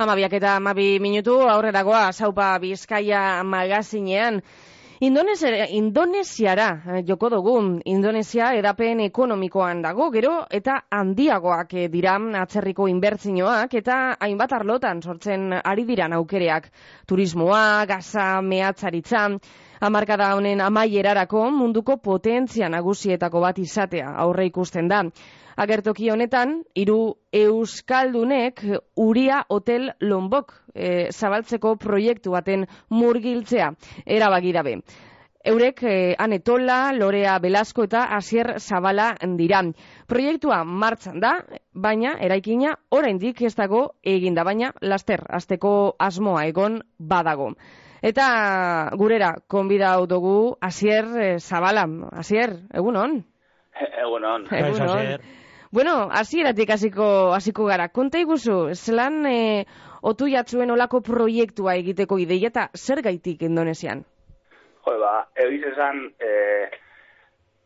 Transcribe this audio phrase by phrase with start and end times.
[0.00, 4.38] Amabiak eta amabi minutu aurreragoa saupa bizkaia magazinean.
[5.04, 7.52] Indonesia, Indonesiara eh, joko dugu,
[7.84, 15.52] Indonesia edapen ekonomikoan dago, gero eta handiagoak eh, dira atzerriko inbertzinoak eta hainbat arlotan sortzen
[15.52, 16.72] ari diran aukereak.
[17.04, 19.26] Turismoa, gaza, mehatzaritza,
[19.80, 24.98] Amarkada honen amaierarako munduko potentzia nagusietako bat izatea aurre ikusten da.
[25.60, 28.60] Agertoki honetan, hiru euskaldunek
[28.96, 33.72] Uria Hotel Lombok e, zabaltzeko proiektu baten murgiltzea
[34.06, 34.76] erabagi dabe.
[35.42, 39.62] Eurek eh, Anetola, Lorea Belasko eta Asier Zabala dira.
[40.06, 41.38] Proiektua martxan da,
[41.72, 47.54] baina eraikina oraindik ez dago eginda, baina laster, azteko asmoa egon badago.
[48.02, 48.26] Eta
[48.96, 51.84] gurera, konbida hau dugu, Asier eh, Zabala.
[52.12, 53.20] Asier, egunon?
[53.76, 54.46] Egunon.
[54.50, 55.20] Egunon.
[55.70, 57.88] Bueno, hasieratik hasiko hasiko gara.
[57.94, 59.66] Konta iguzu, zelan e,
[60.02, 64.02] otu jatzuen olako proiektua egiteko ideia eta zer gaitik Indonesian?
[64.82, 66.32] Jo, ba, egiz esan e,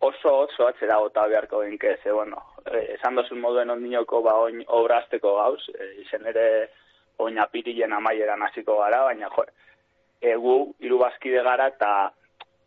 [0.05, 4.61] oso oso atzera gota beharko genke, ze, bueno, e, esan dozun moduen ondinoko ba, oin
[4.67, 6.47] obrazteko gauz, e, izen ere
[7.25, 9.47] oin apirilen amaieran hasiko gara, baina jo,
[10.33, 11.91] egu irubazkide gara eta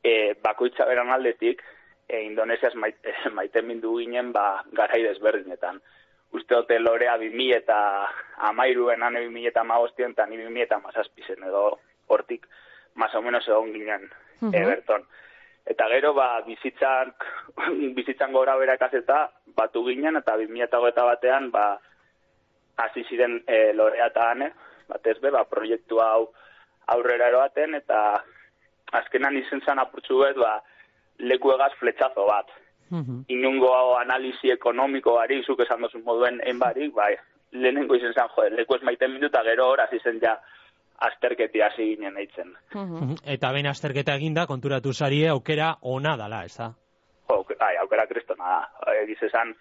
[0.03, 1.63] e, bakoitza beran aldetik,
[2.07, 5.81] e, Indonesiaz maite, maite mindu ginen ba, garai desberdinetan.
[6.37, 7.77] Uste hote lorea bimi eta
[8.49, 12.47] amairuen ane bimi eta magostien eta ni bimi eta mazazpizen edo hortik
[12.95, 14.09] más o menos egon ginen
[14.41, 15.05] uh Berton.
[15.65, 17.13] Eta gero ba, bizitzan,
[17.97, 21.79] bizitzan gora berak azeta batu ginen eta bimi eta goeta batean ba,
[22.77, 24.51] hasi ziren e, lorea eta ane,
[24.87, 26.29] batez be, ba, proiektu hau
[26.93, 28.01] aurrera eroaten eta
[28.99, 30.57] azkenan izen zan apurtzu bet, ba,
[31.19, 32.51] leku egaz fletxazo bat.
[32.89, 37.15] Mm Inungo hau analizi ekonomiko bari, zuk esan dozun moduen enbarik, bai,
[37.51, 40.37] lehenengo izen zan, joder, leku ez maiten minuta gero hor, zen ja,
[40.97, 42.53] azterketi hasi ginen eitzen.
[43.25, 46.71] Eta behin azterketa eginda, konturatu zarie, aukera ona dala, ez da?
[47.27, 48.93] Bai, aukera kristona da.
[49.03, 49.53] Egiz esan,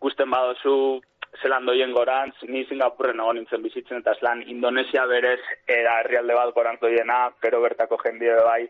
[0.00, 1.02] gusten badozu,
[1.42, 6.54] zelan doien gorantz, ni Singapurren egon nintzen bizitzen, eta zelan Indonesia berez, era herrialde bat
[6.54, 8.62] gorantz doiena, pero bertako jendie bai,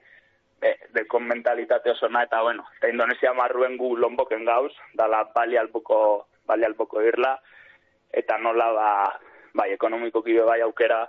[0.95, 5.59] de kon mentalitate oso na, eta bueno, eta Indonesia marruen gu lomboken gauz, dala bali
[5.61, 7.35] alboko, bali alboko irla,
[8.13, 8.91] eta nola ba,
[9.55, 11.05] bai, ekonomiko kibe bai aukera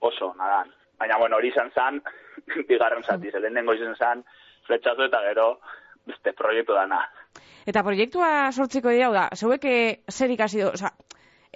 [0.00, 0.72] oso nadan.
[0.98, 2.00] Baina, bueno, hori izan zan,
[2.68, 4.24] bigarren zati, zelen dengo izan zan,
[4.66, 5.48] fletxazo eta gero,
[6.06, 7.02] beste proiektu dana.
[7.66, 9.66] Eta proiektua sortziko dira, da, zeuek
[10.10, 10.92] zer ikasi do, oza,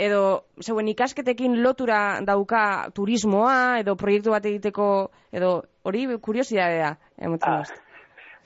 [0.00, 0.22] edo
[0.62, 2.62] zeuen ikasketekin lotura dauka
[2.96, 4.86] turismoa, edo proiektu bat egiteko,
[5.32, 5.52] edo
[5.84, 7.86] hori kuriosidadea, emotzen ah,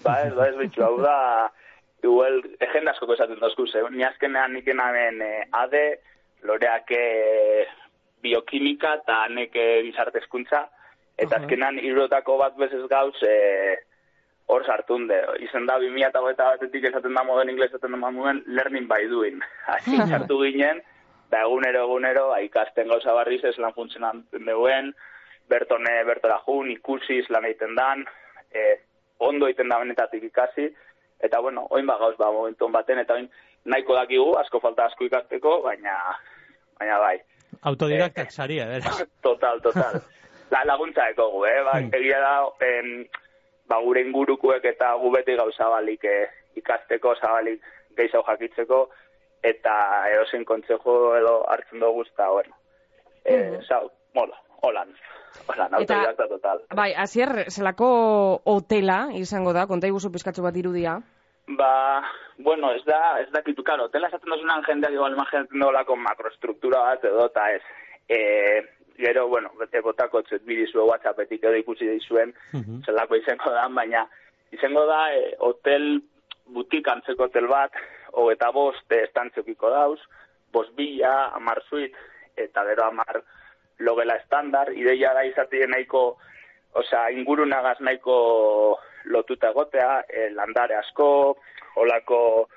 [0.04, 1.14] Ba, ez, ba, ez bitxu, hau da,
[2.04, 5.84] igual, egen asko esaten dozku, ze, ni azkenean nik enamen eh, ade,
[6.44, 7.64] loreak eh,
[8.24, 10.64] biokimika eta neke gizartezkuntza,
[11.16, 13.78] eta azkenan irotako bat bezez gauz, eh,
[14.46, 15.20] hor sartun de.
[15.44, 19.40] Izen da, 2000 eta batetik esaten da moden ingles esaten da moduen, learning by doing.
[19.76, 20.82] Asi, sartu ginen,
[21.28, 24.92] eta egunero egunero ba, ikasten gauza barriz ez lan funtzionan duen,
[25.48, 28.04] bertone, bertora jun, ikusi lan egiten dan,
[28.52, 28.78] e,
[29.24, 30.68] ondo egiten da benetatik ikasi,
[31.24, 33.30] eta bueno, oin ba gauz ba momentu baten, eta oin
[33.64, 35.96] nahiko dakigu, asko falta asko ikasteko, baina,
[36.80, 37.16] baina bai.
[37.62, 38.68] Autodidaktak e, saria,
[39.26, 40.02] Total, total.
[40.52, 41.60] La, laguntza eko gu, eh?
[41.64, 41.94] Ba, hmm.
[41.96, 42.90] Egia da, em,
[43.68, 47.62] ba, gure ingurukuek eta gu beti gauza balik eh, ikasteko, zabalik
[47.96, 48.80] gehiago jakitzeko,
[49.42, 49.74] eta
[50.12, 52.56] edozen kontzejo edo hartzen dugu eta, bueno,
[53.24, 53.90] e, mm -hmm.
[54.14, 54.94] mola, holan.
[55.48, 56.60] Holan, autodidakta total.
[56.74, 57.88] Bai, azier, zelako
[58.44, 61.00] hotela izango da, konta iguzu pizkatzu bat irudia?
[61.58, 62.02] Ba,
[62.38, 66.00] bueno, ez da, ez da kitu, karo, hotela esaten dozunan jendeak igual imaginatzen dugu con
[66.00, 67.62] makrostruktura bat edo, eta ez.
[68.08, 68.18] E,
[68.96, 72.84] gero, bueno, bete botako txet bidizu whatsappetik edo ikusi dizuen, mm -hmm.
[72.86, 74.06] zelako izango da, baina
[74.52, 76.00] izango da, e, hotel
[76.46, 77.72] butik antzeko hotel bat,
[78.12, 80.00] o eta bost estantzokiko dauz,
[80.52, 81.94] bost bila, amar zuit,
[82.36, 83.22] eta gero amar
[83.78, 86.18] logela estandar, ideia da izatien nahiko,
[86.72, 91.36] osea, ingurunagaz nahiko lotuta egotea, e, landare asko,
[91.76, 92.48] olako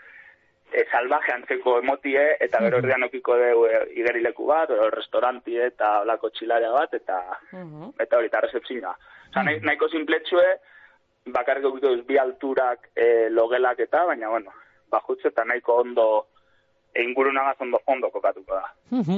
[0.72, 6.02] e, salvaje antzeko emotie, eta gero erdian okiko deu e, igerileku bat, o restauranti eta
[6.06, 7.20] olako txilaria bat, eta,
[7.54, 7.92] uh -huh.
[8.00, 8.96] eta hori, eta recepzioa.
[9.30, 10.48] Osa, nahiko simpletxue,
[11.34, 14.52] bakarrik okiko bi alturak e, logelak eta, baina, bueno,
[14.92, 16.28] bajutze eta nahiko ondo
[16.96, 18.74] ingurunagaz ondo, ondo kokatuko da.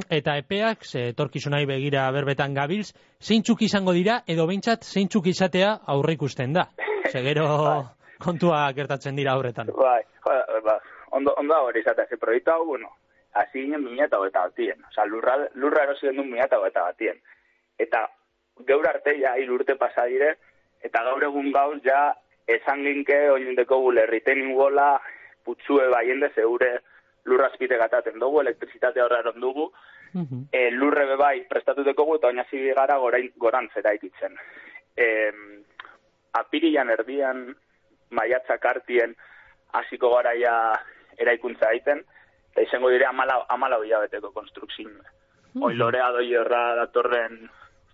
[0.09, 6.13] Eta epeak, ze torkizunai begira berbetan gabilz, zeintzuk izango dira, edo behintzat zeintzuk izatea aurre
[6.13, 6.67] ikusten da.
[7.13, 7.45] Segero.
[8.23, 9.67] Kontua gertatzen dira aurretan.
[9.75, 10.03] Bai,
[10.63, 10.79] ba,
[11.11, 12.89] ondo, ondo hori izatea, ze proiektu hau, bueno,
[13.33, 14.83] hasi ginen 2008 batien.
[14.89, 17.21] Osa, lurra, lurra erosi genuen 2008 batien.
[17.79, 18.07] Eta
[18.67, 20.35] gaur arte ja hiru urte pasa dire,
[20.83, 22.13] eta gaur egun gauz ja
[22.47, 24.99] esan ginke oinundeko gule erriten ingola
[25.45, 26.79] putzue baiende zeure
[27.25, 29.71] lurrazpite gataten dugu, elektrizitatea horreron dugu,
[30.13, 30.47] Mhm.
[30.51, 34.33] e, lurre bebai prestatuteko gu, eta oinazi gara gorain, gorantzera ikitzen.
[34.97, 35.05] E,
[36.33, 37.55] apirian erdian,
[38.09, 39.15] maiatzak artien,
[39.73, 40.53] hasiko garaia
[41.17, 42.03] eraikuntza egiten,
[42.51, 44.91] eta izango dire amala, amala hilabeteko konstrukzin.
[45.61, 47.41] Hoi lorea doi horra datorren,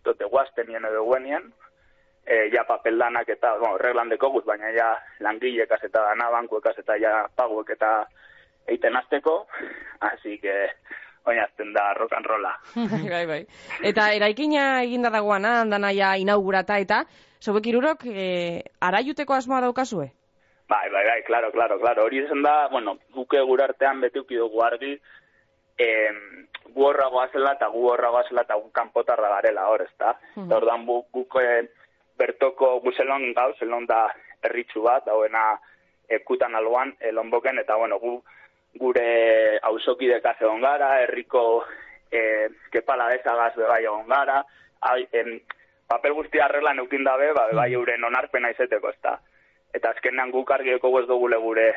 [0.03, 1.47] dote guaztenien edo guenien,
[2.25, 7.15] e, ja papeldanak eta, bueno, reglan dekogut, baina ja langilekaz eta dana bankuekaz eta ja
[7.35, 7.91] paguek eta
[8.67, 9.45] eiten azteko,
[10.11, 10.55] así que
[11.25, 12.53] oinazten da rock and rolla.
[13.13, 13.41] bai, bai.
[13.83, 17.03] Eta eraikina eginda dagoana, dana ja inaugurata eta,
[17.41, 20.11] zauek irurok, e, araiuteko asmoa daukazue?
[20.69, 22.05] Bai, bai, bai, claro, claro, claro.
[22.05, 24.95] Hori izan da, bueno, guke gure artean beti uki dugu argi,
[25.77, 30.15] em, gu horra goazela eta gu horra goazela eta gu kanpotarra garela hor, ezta?
[30.35, 30.47] Mhm.
[30.47, 31.67] Eta ordan bu, guk eh,
[32.17, 34.07] bertoko guzelon gau, zelon da
[34.43, 35.59] erritxu bat, hauena
[36.09, 38.17] ekutan aloan, elonboken, eta bueno, gu
[38.79, 41.63] gure hausokidekaz egon gara, herriko
[42.11, 44.41] eh, kepala ezagaz bebai egon gara,
[44.81, 45.39] ai, em,
[45.87, 49.19] papel guztia arreglan eukin dabe, ba, bebai euren onarpena izeteko, ezta?
[49.73, 51.73] Eta azkenean guk argieko ez dugule gure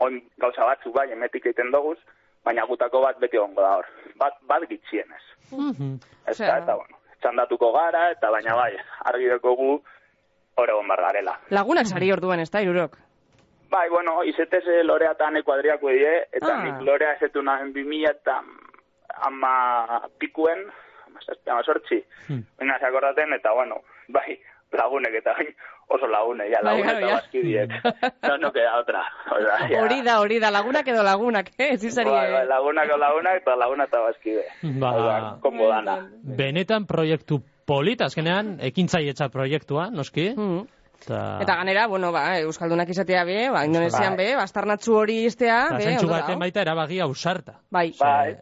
[0.00, 1.98] oin gauza batzuk bai, emetik egiten doguz,
[2.44, 3.86] baina gutako bat beti egongo da hor.
[4.16, 5.22] Bat, bat gitxienez.
[5.52, 5.94] Mhm.
[6.26, 8.72] Ez Osea- eta bueno, txandatuko gara, eta baina bai,
[9.04, 9.82] argi gu
[10.58, 11.38] hor egon bar garela.
[11.50, 12.96] Lagunak sari orduan, ez da, irurok?
[13.70, 16.62] Bai, bueno, izetez lorea eta ane kuadriako die, eta Ah.
[16.64, 18.40] nik lorea ezetu nahen 2000 eta
[19.22, 20.64] ama pikuen,
[21.06, 22.44] ama zazpi, ama sortzi, Hmm.
[22.58, 24.38] baina akordaten, eta bueno, bai,
[24.72, 25.46] lagunek eta bai,
[25.88, 27.14] oso lagune, ja, Bai, lagunek claro, eta ja.
[27.14, 27.70] bazkidiek.
[28.28, 29.02] no, no queda otra.
[29.32, 29.82] O sea, ja.
[29.82, 31.72] Hori da, hori da, lagunak edo lagunak, eh?
[31.74, 32.10] Ez izari...
[32.10, 34.44] Bai, bai, lagunak o lagunak eta laguna eta bazkide.
[34.80, 34.90] Ba.
[34.90, 35.98] Hau da, Kombo dana.
[36.22, 40.30] Benetan proiektu polita, azkenean, ekintzaietza proiektua, noski?
[40.36, 40.66] Mhm.
[41.06, 41.38] Ta...
[41.40, 44.26] Eta ganera, bueno, ba, Euskaldunak izatea be, ba, Indonesian Bai.
[44.26, 46.40] be, bastarnatzu hori iztea, be, ondo baten dago.
[46.40, 47.60] baita erabagia ausarta.
[47.70, 47.92] Bai.
[48.00, 48.36] Bai.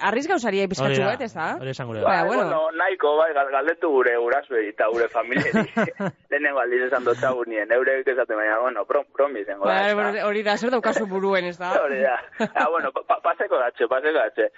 [0.00, 1.50] Arriz gauzaria pizkatzu da, bet, ez da?
[1.60, 2.20] Hori esan gure Bai, da.
[2.22, 2.44] Bai, bueno.
[2.48, 5.66] bueno, nahiko, bai, gal- galdetu gure gurasoei eta gure familiari.
[6.32, 9.56] Lehenengo aldiz esan dut zagunien, eurek esaten baina, bueno, prom, da.
[9.60, 9.94] Bai, ezta?
[10.00, 11.74] bueno, hori da, zer daukazu buruen, ez da?
[11.84, 12.16] Hori da.
[12.54, 14.48] Ah, bueno, pa- paseko datxe, paseko datxe.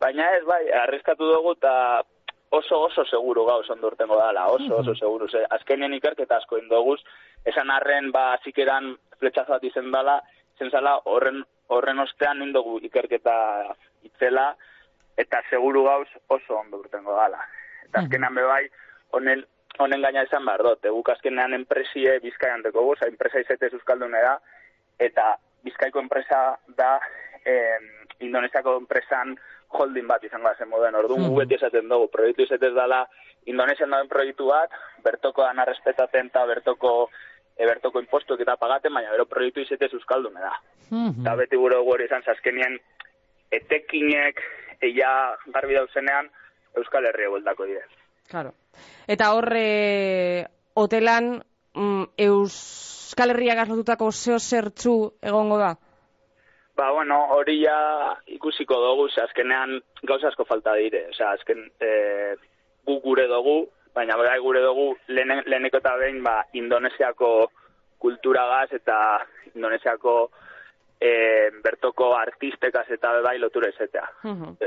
[0.00, 1.74] Baina ez, bai, arriskatu dugu eta
[2.50, 5.28] oso oso seguru gauz ondo urtengo dala, oso oso seguru.
[5.28, 7.00] Ze, azkenien ikerketa asko indoguz,
[7.44, 10.20] esan arren, ba, zikeran fletxazo bat izen dala,
[10.58, 13.36] zen zala, horren, horren ostean indogu ikerketa
[14.06, 14.54] itzela,
[15.16, 17.40] eta seguru gauz oso ondo urtengo dala.
[17.86, 18.64] Eta azkenean be bai,
[19.16, 19.44] honen,
[19.78, 24.38] honen gaina esan behar dut, guk azkenean enpresie bizkaian deko enpresa izetez euskaldune da,
[24.98, 26.98] eta bizkaiko enpresa da
[27.44, 29.36] em, Indonesiako enpresan
[29.68, 30.94] holding bat izango zen moduen.
[30.94, 31.28] Orduan, Mhm.
[31.30, 33.06] gu beti esaten dugu, proiektu izetez dala
[33.46, 34.70] Indonesian dauen proiektu bat,
[35.04, 37.10] bertoko dana respetaten eta bertoko
[37.56, 40.52] e, bertoko impostuek eta pagaten, baina bero proiektu izetez euskaldune da.
[40.90, 41.20] Mhm.
[41.22, 42.78] Eta beti gure hori izan, zaskenien
[43.50, 44.40] etekinek
[44.82, 46.28] eia garbi dauzenean
[46.76, 47.84] Euskal Herria bueltako dire.
[48.28, 48.52] Claro.
[49.08, 51.42] Eta horre hotelan
[51.74, 55.76] mm, Euskal Herria gazlotutako zeo zertzu egongo da?
[56.76, 57.76] Ba, bueno, hori ja
[58.26, 61.06] ikusiko dugu, ze azkenean gauza asko falta dire.
[61.08, 61.90] Osea, azken e,
[62.84, 63.62] gu gure dugu,
[63.96, 67.30] baina bai gure dugu lehene, leheneko eta behin ba, Indonesiako
[67.98, 68.98] kulturagaz eta
[69.54, 70.16] Indonesiako
[71.00, 71.12] e,
[71.64, 74.08] bertoko artistekaz eta bai lotura ezetea.
[74.24, 74.58] Mhm.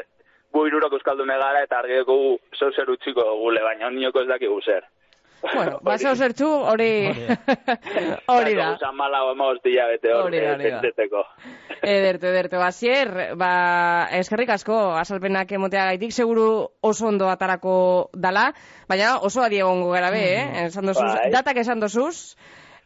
[0.49, 4.61] Gu irurok euskaldune gara eta argeko gu zeu zer utziko dugule, baina ondinoko ez dakigu
[4.65, 4.87] zer.
[5.41, 7.07] Bueno, ba zeo zertzu hori...
[8.27, 8.65] hori da.
[8.73, 11.23] Gauza mala o emagostia bete hor, Hori tenteteko.
[11.81, 12.59] Ederto, ederto.
[12.59, 13.51] Basier, ba,
[14.19, 16.49] eskerrik asko azalpenak emotea gaitik, seguru
[16.81, 17.75] oso ondo atarako
[18.13, 18.49] dala,
[18.89, 20.65] baina oso adi egongo gara be, eh?
[20.65, 21.29] Esan dozuz, Bai.
[21.33, 22.35] datak esan dozuz,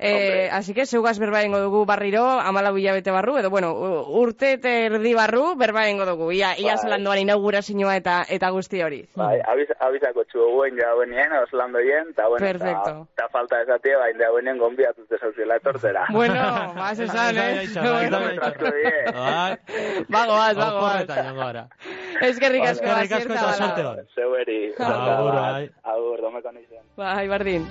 [0.06, 3.72] Eh, así que zeugaz berba ingo dugu barriro, amala bilabete barru, edo bueno,
[4.08, 6.82] urte eta erdi barru berba ingo dugu, ia, ia Bai.
[6.82, 9.00] zelandoan inaugurazioa eta eta guzti hori.
[9.16, 13.08] Bai, abiz, abizako txugu guen ja buenien, oslando hien, eta bueno, Perfecto.
[13.16, 16.06] eta falta esatie, bain da buenien gombiatuz desauzila etortzera.
[16.14, 17.66] Bueno, vas esan, eh?
[17.76, 19.14] Bai, bai, bai.
[19.14, 20.04] Bai.
[20.10, 21.08] Bagoaz, bagoaz.
[22.22, 24.06] Eskerrik asko, Eskerrik Basier asko eta suerte on.
[24.16, 24.62] Zeueri.
[24.78, 25.70] Agur, bai.
[25.96, 26.84] Agur, domeko nizien.
[26.98, 27.68] Bai, bardin.